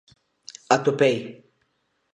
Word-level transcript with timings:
Atopei. 0.75 1.15